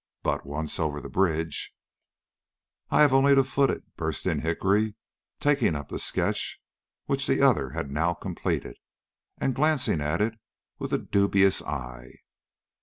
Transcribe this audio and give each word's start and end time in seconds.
But, 0.23 0.47
once 0.47 0.79
over 0.79 0.99
the 0.99 1.11
bridge" 1.13 1.75
"I 2.89 3.01
have 3.01 3.13
only 3.13 3.35
to 3.35 3.43
foot 3.43 3.69
it," 3.69 3.83
burst 3.97 4.25
in 4.25 4.39
Hickory, 4.39 4.95
taking 5.39 5.75
up 5.75 5.89
the 5.89 5.99
sketch 5.99 6.59
which 7.05 7.27
the 7.27 7.39
other 7.43 7.69
had 7.69 7.91
now 7.91 8.15
completed, 8.15 8.77
and 9.37 9.53
glancing 9.53 10.01
at 10.01 10.19
it 10.19 10.39
with 10.79 10.91
a 10.91 10.97
dubious 10.97 11.61
eye. 11.61 12.15